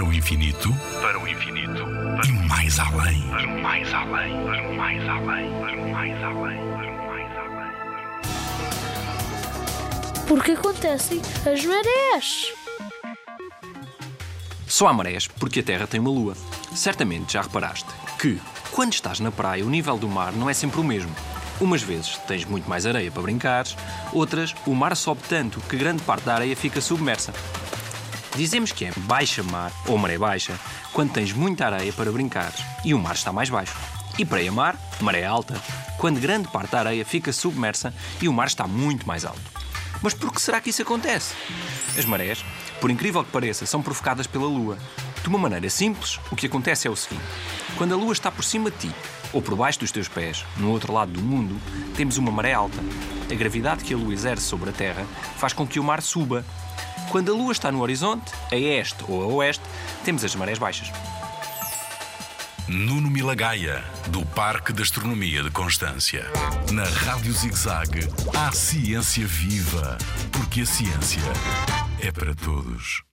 Para 0.00 0.08
o 0.08 0.14
infinito, 0.14 0.74
para 1.02 1.20
o 1.20 1.28
infinito, 1.28 1.84
e 2.26 2.32
mais 2.48 2.78
além. 2.78 3.20
para 3.28 3.46
o 3.46 3.62
mais 3.62 3.92
além, 3.92 4.32
para 4.46 4.62
o 4.66 4.74
mais 4.74 5.06
além, 5.06 5.50
para 5.60 5.76
o 5.76 5.90
mais 5.92 6.22
além, 6.22 6.56
para 6.56 6.90
o 6.90 7.06
mais 7.06 7.36
além. 7.36 7.70
Porque 10.26 10.52
acontecem 10.52 11.20
as 11.44 11.62
marés. 11.66 12.50
Só 14.66 14.88
há 14.88 14.92
marés 14.94 15.26
porque 15.26 15.60
a 15.60 15.62
Terra 15.62 15.86
tem 15.86 16.00
uma 16.00 16.08
lua. 16.08 16.34
Certamente 16.74 17.34
já 17.34 17.42
reparaste 17.42 17.90
que, 18.18 18.40
quando 18.72 18.94
estás 18.94 19.20
na 19.20 19.30
praia, 19.30 19.66
o 19.66 19.68
nível 19.68 19.98
do 19.98 20.08
mar 20.08 20.32
não 20.32 20.48
é 20.48 20.54
sempre 20.54 20.80
o 20.80 20.84
mesmo. 20.84 21.14
Umas 21.60 21.82
vezes 21.82 22.16
tens 22.26 22.46
muito 22.46 22.66
mais 22.70 22.86
areia 22.86 23.10
para 23.10 23.20
brincares, 23.20 23.76
outras 24.14 24.54
o 24.66 24.74
mar 24.74 24.96
sobe 24.96 25.20
tanto 25.28 25.60
que 25.60 25.76
grande 25.76 26.02
parte 26.04 26.24
da 26.24 26.36
areia 26.36 26.56
fica 26.56 26.80
submersa. 26.80 27.34
Dizemos 28.36 28.72
que 28.72 28.84
é 28.84 28.92
baixa 28.96 29.42
mar 29.42 29.72
ou 29.86 29.98
maré 29.98 30.16
baixa 30.16 30.58
quando 30.92 31.12
tens 31.12 31.32
muita 31.32 31.66
areia 31.66 31.92
para 31.92 32.12
brincares 32.12 32.62
e 32.84 32.94
o 32.94 32.98
mar 32.98 33.14
está 33.14 33.32
mais 33.32 33.50
baixo. 33.50 33.76
E 34.18 34.24
praia-mar, 34.24 34.76
maré 35.00 35.24
alta, 35.24 35.60
quando 35.98 36.20
grande 36.20 36.48
parte 36.48 36.72
da 36.72 36.80
areia 36.80 37.04
fica 37.04 37.32
submersa 37.32 37.94
e 38.20 38.28
o 38.28 38.32
mar 38.32 38.46
está 38.46 38.66
muito 38.66 39.06
mais 39.06 39.24
alto. 39.24 39.40
Mas 40.02 40.14
por 40.14 40.32
que 40.32 40.40
será 40.40 40.60
que 40.60 40.70
isso 40.70 40.82
acontece? 40.82 41.34
As 41.98 42.04
marés, 42.04 42.44
por 42.80 42.90
incrível 42.90 43.22
que 43.22 43.30
pareça, 43.30 43.66
são 43.66 43.82
provocadas 43.82 44.26
pela 44.26 44.46
Lua. 44.46 44.78
De 45.22 45.28
uma 45.28 45.38
maneira 45.38 45.68
simples, 45.68 46.18
o 46.30 46.36
que 46.36 46.46
acontece 46.46 46.88
é 46.88 46.90
o 46.90 46.96
seguinte: 46.96 47.24
quando 47.76 47.92
a 47.92 47.96
Lua 47.96 48.12
está 48.12 48.30
por 48.30 48.42
cima 48.42 48.70
de 48.70 48.78
ti 48.78 48.94
ou 49.32 49.42
por 49.42 49.54
baixo 49.54 49.80
dos 49.80 49.92
teus 49.92 50.08
pés, 50.08 50.44
no 50.56 50.70
outro 50.70 50.92
lado 50.92 51.12
do 51.12 51.20
mundo, 51.20 51.60
temos 51.94 52.16
uma 52.16 52.32
maré 52.32 52.54
alta. 52.54 52.78
A 53.30 53.34
gravidade 53.34 53.84
que 53.84 53.92
a 53.92 53.96
Lua 53.96 54.12
exerce 54.12 54.44
sobre 54.44 54.70
a 54.70 54.72
Terra 54.72 55.06
faz 55.36 55.52
com 55.52 55.66
que 55.66 55.78
o 55.78 55.84
mar 55.84 56.00
suba. 56.00 56.44
Quando 57.10 57.32
a 57.32 57.34
Lua 57.34 57.50
está 57.50 57.72
no 57.72 57.80
horizonte, 57.80 58.32
a 58.52 58.56
este 58.56 59.04
ou 59.08 59.22
a 59.22 59.26
oeste, 59.26 59.64
temos 60.04 60.24
as 60.24 60.34
marés 60.36 60.58
baixas. 60.58 60.92
Nuno 62.68 63.10
Milagaya, 63.10 63.82
do 64.10 64.24
Parque 64.24 64.72
de 64.72 64.82
Astronomia 64.82 65.42
de 65.42 65.50
Constância. 65.50 66.24
Na 66.70 66.84
Rádio 66.84 67.32
ZigZag, 67.32 68.08
há 68.32 68.52
ciência 68.52 69.26
viva. 69.26 69.98
Porque 70.30 70.60
a 70.60 70.66
ciência 70.66 71.20
é 71.98 72.12
para 72.12 72.32
todos. 72.32 73.09